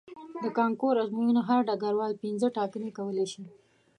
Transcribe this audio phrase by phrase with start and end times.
[0.43, 3.43] د کانکور ازموینې هر ګډونوال پنځه ټاکنې کولی شي.